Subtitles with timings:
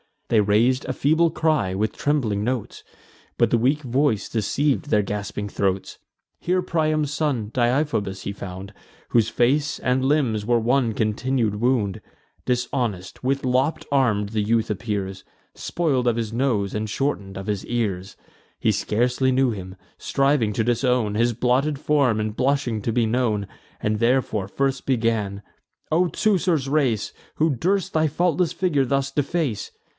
[0.29, 2.85] They rais'd a feeble cry, with trembling notes;
[3.37, 5.99] But the weak voice deceiv'd their gasping throats.
[6.39, 8.73] Here Priam's son, Deiphobus, he found,
[9.09, 12.01] Whose face and limbs were one continued wound:
[12.45, 17.65] Dishonest, with lopp'd arms, the youth appears, Spoil'd of his nose, and shorten'd of his
[17.65, 18.15] ears.
[18.57, 23.47] He scarcely knew him, striving to disown His blotted form, and blushing to be known;
[23.81, 25.43] And therefore first began:
[25.91, 29.71] "O Teucer's race, Who durst thy faultless figure thus deface?